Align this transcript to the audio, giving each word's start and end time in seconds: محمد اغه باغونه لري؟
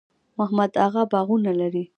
محمد 0.37 0.71
اغه 0.85 1.03
باغونه 1.11 1.51
لري؟ 1.59 1.83